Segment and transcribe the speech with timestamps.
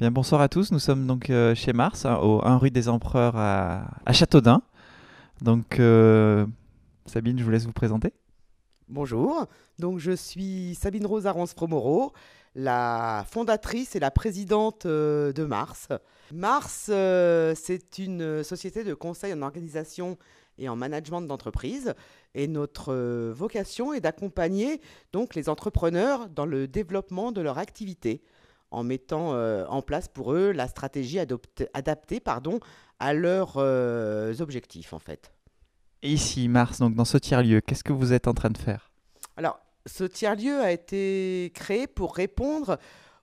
[0.00, 0.72] Bien, bonsoir à tous.
[0.72, 4.62] Nous sommes donc euh, chez Mars, hein, au 1 rue des Empereurs à, Châteaudun.
[5.42, 6.46] Donc, euh,
[7.04, 8.14] Sabine, je vous laisse vous présenter.
[8.88, 9.44] Bonjour,
[9.78, 12.14] donc je suis Sabine Rose Arance Promoro,
[12.54, 15.88] la fondatrice et la présidente euh, de Mars.
[16.32, 20.16] Mars, c'est une société de conseil en organisation
[20.56, 21.92] et en management d'entreprise
[22.34, 22.94] et notre
[23.32, 24.80] vocation est d'accompagner
[25.12, 28.22] donc les entrepreneurs dans le développement de leur activité
[28.70, 32.60] en mettant euh, en place pour eux la stratégie adaptée pardon,
[32.98, 35.32] à leurs euh, objectifs en fait.
[36.02, 38.90] Et ici, Mars, donc dans ce tiers-lieu, qu'est-ce que vous êtes en train de faire?
[39.36, 42.78] Alors, ce tiers-lieu a été créé pour répondre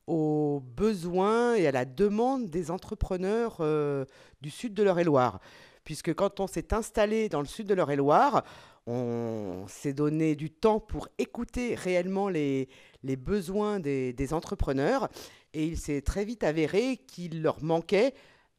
[0.06, 4.06] aux besoins et à la demande des entrepreneurs euh,
[4.42, 5.40] du sud de l'Eure-et-Loire.
[5.88, 8.44] Puisque quand on s'est installé dans le sud de l'Eure-et-Loire,
[8.88, 12.68] on s'est donné du temps pour écouter réellement les,
[13.06, 15.08] besoins des, entrepreneurs.
[15.54, 18.14] Et il s'est très vite avéré qu'il leur manquait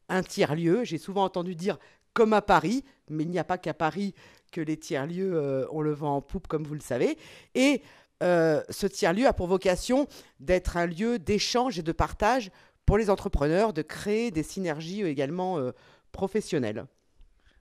[0.07, 0.83] un tiers-lieu.
[0.85, 1.77] J'ai souvent entendu dire
[2.15, 4.15] comme à Paris, mais il n'y a pas qu'à Paris
[4.51, 7.15] que les tiers-lieux, euh, on le vend en poupe, comme vous le savez.
[7.53, 7.83] Et
[8.23, 10.07] euh, ce tiers-lieu a pour vocation
[10.39, 12.49] d'être un lieu d'échange et de partage
[12.87, 15.73] pour les entrepreneurs, de créer des synergies euh, également euh,
[16.11, 16.87] professionnelles.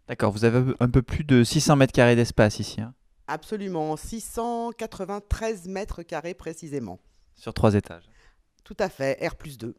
[0.09, 2.95] D'accord, vous avez un peu plus de 600 mètres carrés d'espace ici, hein,
[3.27, 6.99] Absolument, 693 mètres carrés précisément.
[7.35, 8.09] sur trois étages.
[8.65, 9.75] Tout à fait, R plus 2.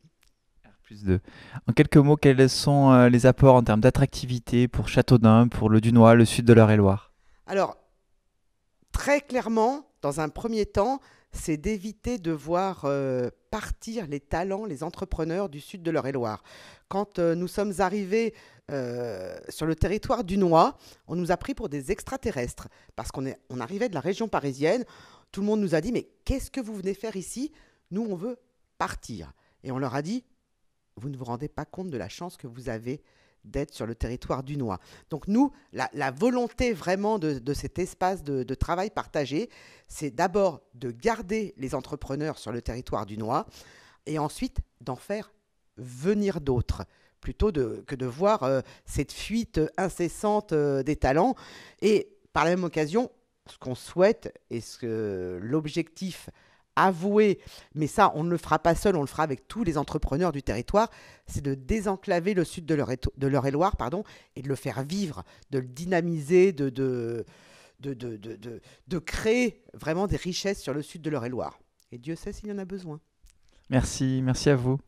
[0.66, 1.20] R plus 2.
[1.68, 5.82] En quelques mots, quels sont euh, les apports en termes d'attractivité pour Châteaudun, pour le
[5.82, 7.12] Dunois, le sud de l'Eure-et-Loire
[7.48, 7.78] Alors,
[8.92, 11.00] très clairement, dans un premier temps,
[11.32, 16.44] c'est d'éviter de voir euh, partir les talents, les entrepreneurs du sud de l'Eure-et-Loire.
[16.88, 18.34] Quand euh, nous sommes arrivés
[18.72, 23.26] euh, sur le territoire du Noix, on nous a pris pour des extraterrestres parce qu'on
[23.50, 24.86] on arrivait de la région parisienne.
[25.32, 27.52] Tout le monde nous a dit Mais qu'est-ce que vous venez faire ici?
[27.92, 28.38] Nous, on veut
[28.78, 29.34] partir.
[29.64, 30.24] Et on leur a dit
[30.96, 33.02] Vous ne vous rendez pas compte de la chance que vous avez
[33.50, 34.80] d'être sur le territoire du Noix.
[35.10, 39.50] Donc nous, la, volonté vraiment de, cet espace de, travail partagé,
[39.88, 43.48] c'est d'abord de garder les entrepreneurs sur le territoire du Noix
[44.06, 45.32] et ensuite d'en faire
[45.78, 46.86] venir d'autres,
[47.22, 51.36] plutôt que de voir euh, cette fuite incessante euh, des talents.
[51.82, 53.12] Et par la même occasion,
[53.48, 56.30] ce qu'on souhaite et ce que l'objectif
[56.86, 57.40] avoué,
[57.76, 60.32] mais ça, on ne le fera pas seul, on le fera avec tous les entrepreneurs
[60.32, 60.90] du territoire,
[61.28, 64.04] c'est de désenclaver le sud de l'Eure- de l'Eure-et-Loire pardon,
[64.36, 67.26] et de le faire vivre, de le dynamiser, de, de,
[67.80, 67.94] de,
[68.88, 71.60] de, créer vraiment des richesses sur le sud de l'Eure-et-Loire.
[71.92, 73.00] Et Dieu sait s'il y en a besoin.
[73.70, 74.80] Merci, merci à vous.